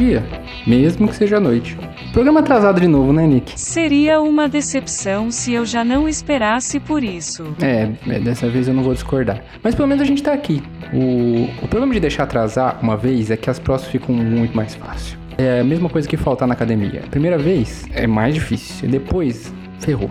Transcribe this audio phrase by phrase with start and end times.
[0.00, 0.24] dia,
[0.66, 1.76] mesmo que seja à noite.
[2.12, 3.58] Programa atrasado de novo, né, Nick?
[3.58, 7.54] Seria uma decepção se eu já não esperasse por isso.
[7.62, 9.42] É, é, dessa vez eu não vou discordar.
[9.62, 10.62] Mas pelo menos a gente tá aqui.
[10.92, 14.74] O, o problema de deixar atrasar uma vez é que as próximas ficam muito mais
[14.74, 15.18] fácil.
[15.38, 17.02] É a mesma coisa que faltar na academia.
[17.10, 20.10] Primeira vez é mais difícil, depois ferrou.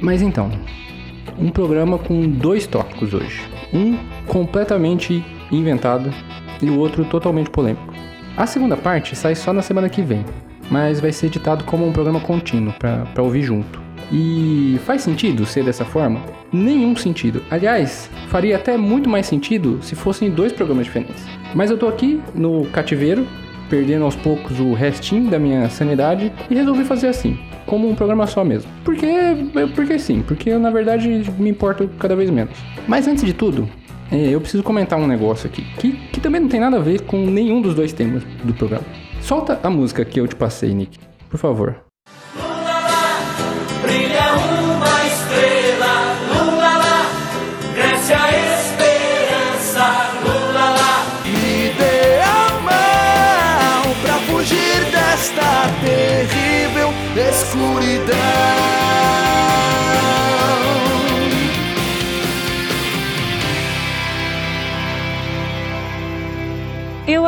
[0.00, 0.50] Mas então,
[1.38, 3.40] um programa com dois tópicos hoje.
[3.72, 6.12] Um completamente inventado
[6.60, 7.90] e o outro totalmente polêmico.
[8.36, 10.24] A segunda parte sai só na semana que vem,
[10.70, 13.80] mas vai ser editado como um programa contínuo para ouvir junto.
[14.12, 16.20] E faz sentido ser dessa forma?
[16.52, 17.42] Nenhum sentido.
[17.50, 21.24] Aliás, faria até muito mais sentido se fossem dois programas diferentes.
[21.54, 23.26] Mas eu tô aqui no cativeiro,
[23.68, 28.26] perdendo aos poucos o restinho da minha sanidade e resolvi fazer assim, como um programa
[28.26, 28.70] só mesmo.
[28.84, 29.06] Porque,
[29.76, 32.56] porque sim, porque eu na verdade me importo cada vez menos.
[32.88, 33.68] Mas antes de tudo,
[34.12, 37.18] eu preciso comentar um negócio aqui, que, que também não tem nada a ver com
[37.26, 38.84] nenhum dos dois temas do programa.
[39.20, 41.89] Solta a música que eu te passei, Nick, por favor.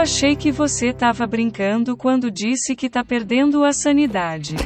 [0.03, 4.57] Achei que você tava brincando quando disse que tá perdendo a sanidade.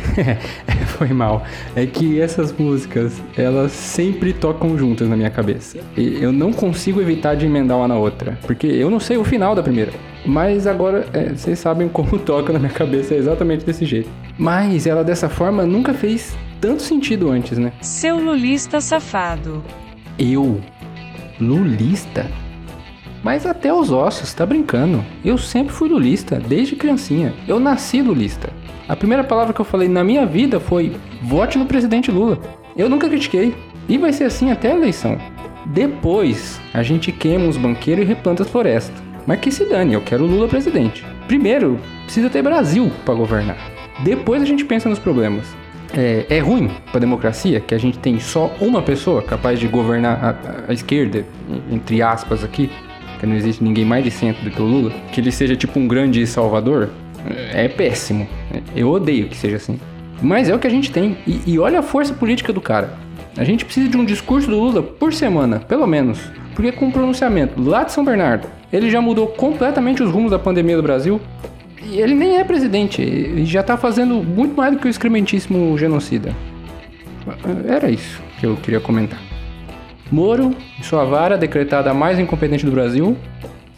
[0.96, 1.44] Foi mal.
[1.74, 5.78] É que essas músicas, elas sempre tocam juntas na minha cabeça.
[5.94, 8.38] E eu não consigo evitar de emendar uma na outra.
[8.46, 9.92] Porque eu não sei o final da primeira.
[10.24, 14.08] Mas agora, é, vocês sabem como toca na minha cabeça, é exatamente desse jeito.
[14.38, 17.72] Mas ela dessa forma nunca fez tanto sentido antes, né?
[17.82, 19.62] Seu lulista safado.
[20.18, 20.62] Eu?
[21.38, 22.26] Lulista?
[23.26, 25.04] Mas até os ossos, tá brincando.
[25.24, 27.34] Eu sempre fui lulista, desde criancinha.
[27.48, 28.50] Eu nasci lulista.
[28.88, 32.38] A primeira palavra que eu falei na minha vida foi vote no presidente Lula.
[32.76, 33.52] Eu nunca critiquei.
[33.88, 35.18] E vai ser assim até a eleição.
[35.66, 38.94] Depois, a gente queima os banqueiros e replanta as florestas.
[39.26, 41.04] Mas que se dane, eu quero o Lula presidente.
[41.26, 43.58] Primeiro, precisa ter Brasil para governar.
[44.04, 45.46] Depois a gente pensa nos problemas.
[45.92, 49.66] É, é ruim para a democracia que a gente tem só uma pessoa capaz de
[49.66, 51.24] governar a, a esquerda,
[51.72, 52.70] entre aspas aqui,
[53.26, 55.78] que não existe ninguém mais de centro do que o Lula, que ele seja tipo
[55.78, 56.90] um grande salvador,
[57.52, 58.26] é péssimo.
[58.74, 59.78] Eu odeio que seja assim.
[60.22, 61.18] Mas é o que a gente tem.
[61.26, 62.94] E, e olha a força política do cara.
[63.36, 66.20] A gente precisa de um discurso do Lula por semana, pelo menos.
[66.54, 70.38] Porque com o pronunciamento lá de São Bernardo, ele já mudou completamente os rumos da
[70.38, 71.20] pandemia do Brasil.
[71.82, 75.76] E ele nem é presidente, ele já tá fazendo muito mais do que o excrementíssimo
[75.76, 76.34] genocida.
[77.68, 79.35] Era isso que eu queria comentar.
[80.10, 83.16] Moro, em sua vara, decretada a mais incompetente do Brasil.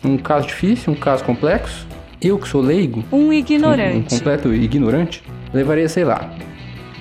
[0.05, 1.87] Um caso difícil, um caso complexo.
[2.21, 4.15] Eu que sou leigo, Um um, um ignorante.
[4.17, 5.23] completo ignorante,
[5.55, 6.29] levaria, sei lá,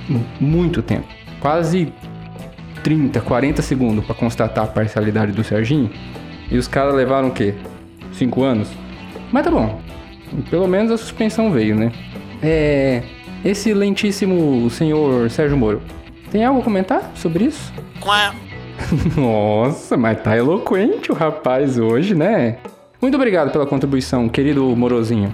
[0.07, 1.07] mu- muito tempo.
[1.39, 1.91] Quase
[2.83, 5.89] 30, 40 segundos pra constatar a parcialidade do Serginho.
[6.51, 7.53] E os caras levaram o quê?
[8.13, 8.69] 5 anos?
[9.31, 9.79] Mas tá bom.
[10.49, 11.91] Pelo menos a suspensão veio, né?
[12.41, 13.01] É.
[13.43, 15.81] Excelentíssimo senhor Sérgio Moro.
[16.31, 17.73] Tem algo a comentar sobre isso?
[19.15, 22.57] Nossa, mas tá eloquente o rapaz hoje, né?
[23.01, 25.33] Muito obrigado pela contribuição, querido Morozinho.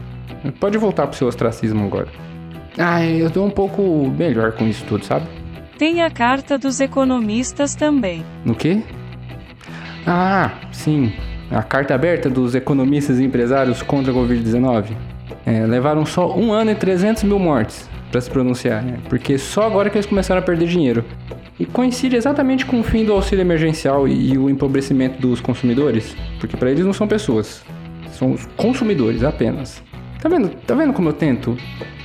[0.59, 2.07] Pode voltar pro seu ostracismo agora.
[2.77, 5.25] Ah, eu tô um pouco melhor com isso tudo, sabe?
[5.77, 8.25] Tem a carta dos economistas também.
[8.43, 8.81] No quê?
[10.05, 11.13] Ah, sim.
[11.51, 14.95] A carta aberta dos economistas e empresários contra a Covid-19.
[15.45, 18.97] É, levaram só um ano e 300 mil mortes para se pronunciar, né?
[19.09, 21.05] Porque só agora que eles começaram a perder dinheiro.
[21.59, 26.15] E coincide exatamente com o fim do auxílio emergencial e, o empobrecimento dos consumidores.
[26.39, 27.63] Porque para eles não são pessoas,
[28.11, 29.83] são os consumidores apenas.
[30.21, 31.57] Tá vendo, tá vendo como eu tento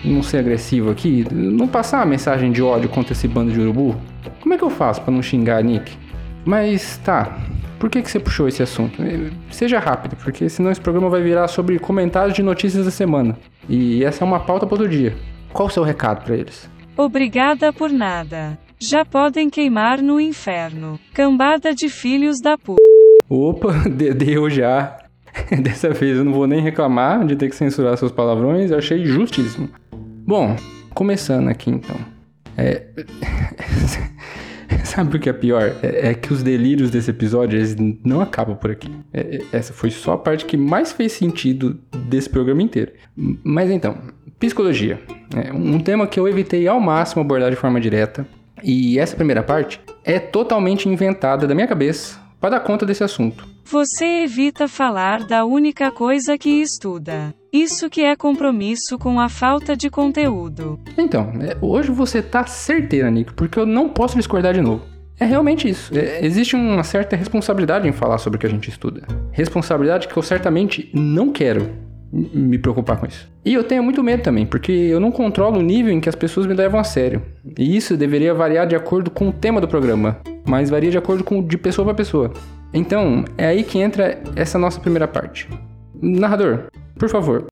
[0.05, 1.25] não ser agressivo aqui?
[1.33, 3.97] Não passar uma mensagem de ódio contra esse bando de urubu?
[4.41, 5.97] Como é que eu faço para não xingar a Nick?
[6.45, 7.39] Mas tá,
[7.79, 9.00] por que, que você puxou esse assunto?
[9.03, 13.39] Eh, Seja rápido, porque senão esse programa vai virar sobre comentários de notícias da semana.
[13.69, 15.17] E essa é uma pauta para outro dia.
[15.53, 16.69] Qual o seu recado para eles?
[16.97, 18.59] Obrigada por nada.
[18.81, 20.99] Já podem queimar no inferno.
[21.13, 22.81] Cambada de filhos da puta.
[23.29, 24.97] Opa, de- deu já.
[25.63, 29.05] Dessa vez eu não vou nem reclamar de ter que censurar seus palavrões, eu achei
[29.05, 29.69] justíssimo.
[30.27, 30.57] Bom,
[30.95, 31.97] começando aqui então.
[32.57, 32.87] É...
[34.85, 35.77] Sabe o que é pior?
[35.83, 37.75] É, é que os delírios desse episódio eles
[38.05, 38.91] não acabam por aqui.
[39.13, 41.79] É- é- essa foi só a parte que mais fez sentido
[42.09, 42.93] desse programa inteiro.
[43.17, 43.97] Mas então,
[44.39, 45.01] psicologia.
[45.37, 48.27] É um tema que eu evitei ao máximo abordar de forma direta.
[48.63, 53.47] E essa primeira parte é totalmente inventada da minha cabeça para dar conta desse assunto.
[53.65, 57.35] Você evita falar da única coisa que estuda.
[57.53, 60.79] Isso que é compromisso com a falta de conteúdo.
[60.97, 64.83] Então, é, hoje você tá certeira, Nick, porque eu não posso discordar de novo.
[65.21, 65.97] É realmente isso.
[65.99, 69.07] É, existe uma certa responsabilidade em falar sobre o que a gente estuda.
[69.33, 73.29] Responsabilidade que eu certamente não quero me preocupar com isso.
[73.45, 76.15] E eu tenho muito medo também, porque eu não controlo o nível em que as
[76.15, 77.23] pessoas me levam a sério.
[77.59, 81.23] E isso deveria variar de acordo com o tema do programa, mas varia de acordo
[81.23, 82.33] com de pessoa para pessoa.
[82.73, 85.49] Então, é aí que entra essa nossa primeira parte.
[86.01, 86.65] Narrador,
[86.99, 87.47] por favor.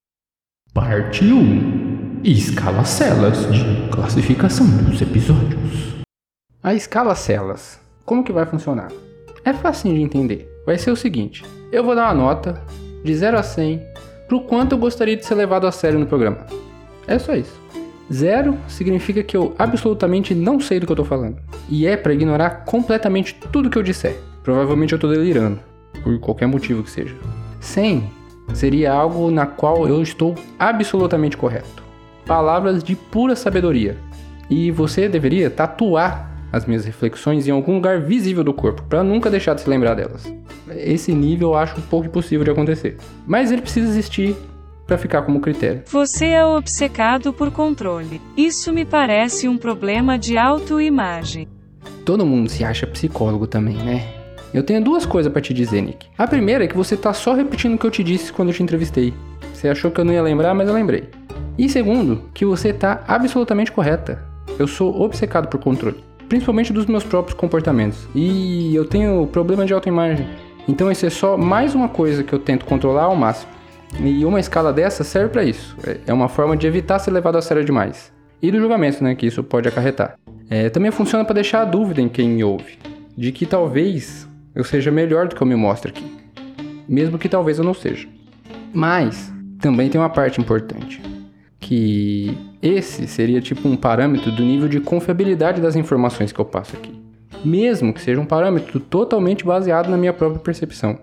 [0.72, 5.94] Parte 1 Escala celas de classificação dos episódios.
[6.62, 8.90] A escala celas, como que vai funcionar?
[9.44, 10.48] É facinho de entender.
[10.66, 12.60] Vai ser o seguinte: eu vou dar uma nota
[13.04, 13.80] de 0 a 100
[14.26, 16.46] pro quanto eu gostaria de ser levado a sério no programa.
[17.06, 17.60] É só isso.
[18.12, 21.38] Zero significa que eu absolutamente não sei do que eu tô falando.
[21.68, 24.16] E é para ignorar completamente tudo que eu disser.
[24.42, 25.58] Provavelmente eu tô delirando,
[26.02, 27.16] por qualquer motivo que seja.
[27.60, 28.08] 100
[28.54, 31.82] seria algo na qual eu estou absolutamente correto.
[32.24, 33.96] Palavras de pura sabedoria.
[34.48, 39.28] E você deveria tatuar as minhas reflexões em algum lugar visível do corpo, para nunca
[39.28, 40.32] deixar de se lembrar delas.
[40.70, 42.96] Esse nível eu acho um pouco impossível de acontecer,
[43.26, 44.36] mas ele precisa existir
[44.86, 45.82] para ficar como critério.
[45.86, 48.20] Você é obcecado por controle.
[48.36, 51.48] Isso me parece um problema de autoimagem.
[52.04, 54.06] Todo mundo se acha psicólogo também, né?
[54.54, 56.06] Eu tenho duas coisas para te dizer, Nick.
[56.16, 58.54] A primeira é que você tá só repetindo o que eu te disse quando eu
[58.54, 59.12] te entrevistei.
[59.52, 61.10] Você achou que eu não ia lembrar, mas eu lembrei.
[61.58, 64.22] E segundo, que você tá absolutamente correta.
[64.58, 68.06] Eu sou obcecado por controle, principalmente dos meus próprios comportamentos.
[68.14, 70.26] E eu tenho problema de autoimagem.
[70.68, 73.52] Então isso é só mais uma coisa que eu tento controlar ao máximo.
[74.00, 75.76] E uma escala dessa serve para isso.
[75.86, 78.12] É- É uma forma de evitar ser levado a sério demais.
[78.42, 80.16] E do julgamento, né, que isso pode acarretar.
[80.50, 82.78] É, também funciona para deixar a dúvida em quem me ouve,
[83.16, 86.04] de que talvez eu seja melhor do que eu me mostro aqui,
[86.88, 88.06] mesmo que talvez eu não seja.
[88.72, 91.00] Mas também tem uma parte importante,
[91.58, 96.76] que esse seria tipo um parâmetro do nível de confiabilidade das informações que eu passo
[96.76, 96.92] aqui,
[97.46, 100.98] mesmo que seja um parâmetro totalmente baseado na minha própria percepção.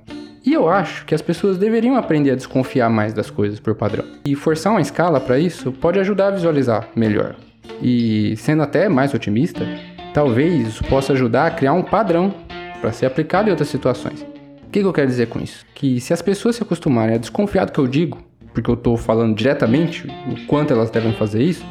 [0.45, 4.03] E eu acho que as pessoas deveriam aprender a desconfiar mais das coisas por padrão.
[4.25, 7.35] E forçar uma escala para isso pode ajudar a visualizar melhor.
[7.81, 9.65] E sendo até mais otimista,
[10.13, 12.33] talvez isso possa ajudar a criar um padrão
[12.81, 14.21] para ser aplicado em outras situações.
[14.67, 15.65] O que, que eu quero dizer com isso?
[15.73, 18.17] Que se as pessoas se acostumarem a desconfiar do que eu digo,
[18.53, 21.65] porque eu estou falando diretamente o quanto elas devem fazer isso,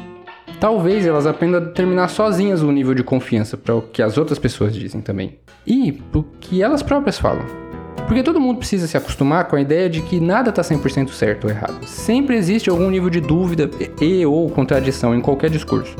[0.59, 4.39] talvez elas aprendam a determinar sozinhas o nível de confiança para o que as outras
[4.39, 5.39] pessoas dizem também.
[5.65, 7.45] E para o que elas próprias falam.
[8.07, 11.45] Porque todo mundo precisa se acostumar com a ideia de que nada está 100% certo
[11.45, 11.85] ou errado.
[11.85, 13.69] Sempre existe algum nível de dúvida
[14.01, 15.95] e ou contradição em qualquer discurso.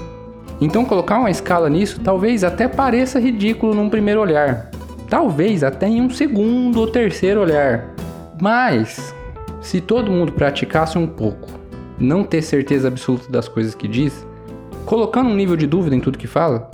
[0.60, 4.70] Então colocar uma escala nisso talvez até pareça ridículo num primeiro olhar.
[5.10, 7.94] Talvez até em um segundo ou terceiro olhar.
[8.42, 9.14] Mas,
[9.62, 11.50] se todo mundo praticasse um pouco,
[12.00, 14.26] não ter certeza absoluta das coisas que diz,
[14.86, 16.70] colocando um nível de dúvida em tudo que fala,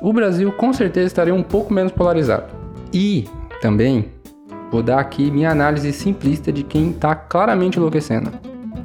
[0.00, 2.52] o Brasil com certeza estaria um pouco menos polarizado.
[2.92, 3.28] E,
[3.60, 4.06] também,
[4.70, 8.30] vou dar aqui minha análise simplista de quem está claramente enlouquecendo.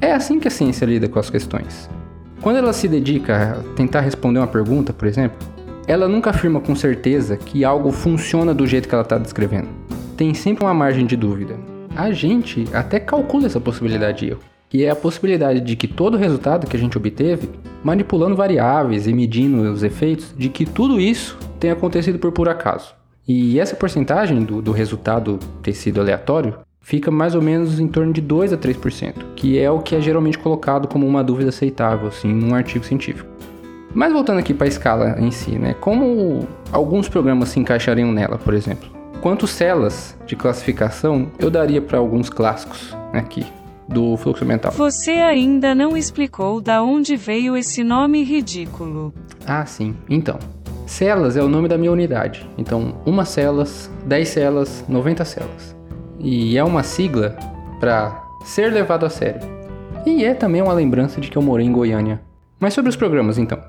[0.00, 1.88] É assim que a ciência lida com as questões.
[2.42, 5.38] Quando ela se dedica a tentar responder uma pergunta, por exemplo,
[5.88, 9.68] ela nunca afirma com certeza que algo funciona do jeito que ela está descrevendo.
[10.16, 11.56] Tem sempre uma margem de dúvida.
[11.96, 16.14] A gente até calcula essa possibilidade de erro, que é a possibilidade de que todo
[16.14, 17.48] o resultado que a gente obteve,
[17.82, 22.94] manipulando variáveis e medindo os efeitos, de que tudo isso tenha acontecido por puro acaso.
[23.26, 28.12] E essa porcentagem do, do resultado ter sido aleatório fica mais ou menos em torno
[28.12, 32.08] de 2 a 3%, que é o que é geralmente colocado como uma dúvida aceitável,
[32.08, 33.28] assim, num artigo científico.
[33.92, 35.74] Mas voltando aqui para a escala em si, né?
[35.80, 38.88] Como alguns programas se encaixariam nela, por exemplo?
[39.20, 43.44] Quantas celas de classificação eu daria para alguns clássicos aqui
[43.88, 44.72] do fluxo mental?
[44.72, 49.12] Você ainda não explicou da onde veio esse nome ridículo.
[49.46, 49.94] Ah, sim.
[50.08, 50.38] Então,
[50.86, 52.48] celas é o nome da minha unidade.
[52.58, 55.76] Então, uma celas, 10 celas, 90 celas.
[56.18, 57.36] E é uma sigla
[57.78, 59.40] para ser levado a sério.
[60.06, 62.20] E é também uma lembrança de que eu morei em Goiânia.
[62.60, 63.60] Mas sobre os programas, então,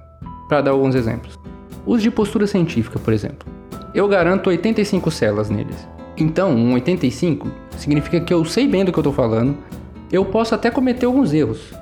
[0.48, 1.38] para dar alguns exemplos.
[1.86, 3.48] Os de postura científica, por exemplo.
[3.94, 5.88] Eu garanto 85 celas neles.
[6.16, 7.48] Então, um 85
[7.78, 9.58] significa que eu sei bem do que eu estou falando.
[10.12, 11.74] Eu posso até cometer alguns erros,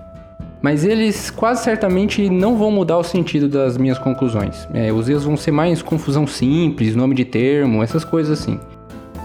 [0.61, 4.67] mas eles quase certamente não vão mudar o sentido das minhas conclusões.
[4.73, 8.59] É, os erros vão ser mais confusão simples, nome de termo, essas coisas assim.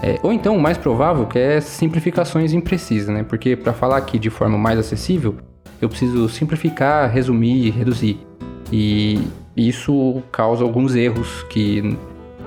[0.03, 3.23] É, ou então, o mais provável que é simplificações imprecisas, né?
[3.23, 5.35] Porque para falar aqui de forma mais acessível,
[5.81, 8.19] eu preciso simplificar, resumir, reduzir.
[8.71, 9.19] E
[9.57, 11.97] isso causa alguns erros que,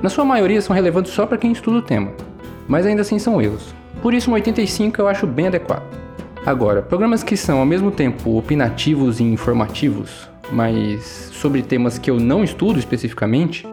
[0.01, 2.13] na sua maioria, são relevantes só para quem estuda o tema.
[2.69, 3.75] Mas ainda assim são erros.
[4.01, 6.04] Por isso, um 85 eu acho bem adequado.
[6.47, 12.21] Agora, programas que são ao mesmo tempo opinativos e informativos, mas sobre temas que eu
[12.21, 13.67] não estudo especificamente,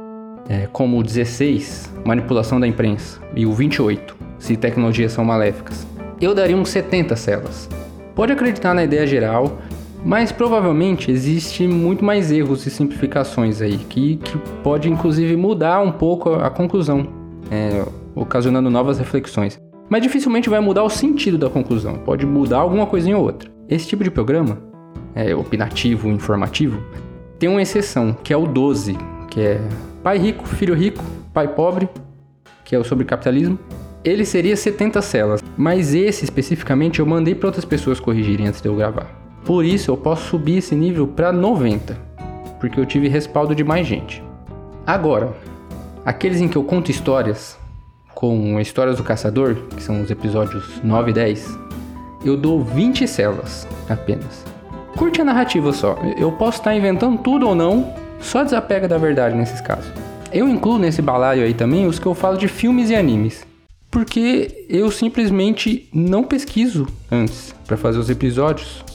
[0.48, 5.86] é, como o 16, manipulação da imprensa, e o 28, se tecnologias são maléficas,
[6.22, 7.70] eu daria uns 70 celas.
[8.16, 9.60] Pode acreditar na ideia geral,
[10.06, 15.92] mas provavelmente existe muito mais erros e simplificações aí, que, que pode inclusive mudar um
[15.92, 17.06] pouco a conclusão,
[17.52, 17.84] é,
[18.16, 19.60] ocasionando novas reflexões.
[19.92, 23.52] Mas dificilmente vai mudar o sentido da conclusão, pode mudar alguma coisinha ou outra.
[23.68, 24.58] Esse tipo de programa,
[25.14, 26.82] é, opinativo, informativo,
[27.38, 28.98] tem uma exceção, que é o 12,
[29.30, 29.62] que é
[30.02, 31.90] pai rico, filho rico, pai pobre,
[32.64, 33.60] que é o sobre capitalismo.
[34.02, 38.70] Ele seria 70 celas, mas esse especificamente eu mandei para outras pessoas corrigirem antes de
[38.70, 39.08] eu gravar.
[39.44, 42.00] Por isso eu posso subir esse nível para 90,
[42.62, 44.24] porque eu tive respaldo de mais gente.
[44.88, 45.36] Agora,
[46.06, 47.60] aqueles em que eu conto histórias,
[48.22, 51.58] com Histórias do Caçador, que são os episódios 9 e 10,
[52.24, 54.46] eu dou 20 celas apenas.
[54.96, 59.36] Curte a narrativa só, eu posso estar inventando tudo ou não, só desapega da verdade
[59.36, 59.92] nesses casos.
[60.32, 63.44] Eu incluo nesse balaio aí também os que eu falo de filmes e animes,
[63.90, 68.86] porque eu simplesmente não pesquiso antes para fazer os episódios.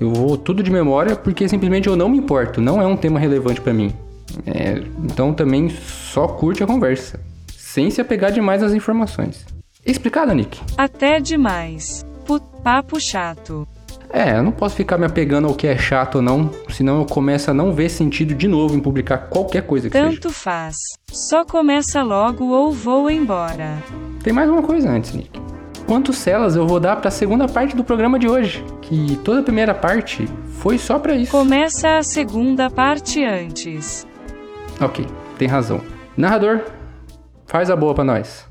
[0.00, 3.20] Eu vou tudo de memória porque simplesmente eu não me importo, não é um tema
[3.20, 3.92] relevante para mim.
[4.44, 7.20] É, então também só curte a conversa,
[7.72, 9.46] sem se apegar demais às informações.
[9.84, 10.60] Explicado, Nick?
[10.76, 12.04] Até demais.
[12.26, 13.66] Put papo chato.
[14.12, 17.06] É, eu não posso ficar me apegando ao que é chato ou não, senão eu
[17.06, 20.34] começo a não ver sentido de novo em publicar qualquer coisa que Tanto seja.
[20.34, 20.76] faz.
[21.10, 23.78] Só começa logo ou vou embora.
[24.22, 25.30] Tem mais uma coisa antes, Nick.
[25.86, 28.62] Quantos celas eu vou dar para a segunda parte do programa de hoje?
[28.82, 31.32] Que toda a primeira parte foi só para isso.
[31.32, 34.06] Começa a segunda parte antes.
[34.78, 35.06] Ok,
[35.38, 35.80] tem razão.
[36.18, 36.60] Narrador,
[37.52, 38.40] faz a boa pra nós.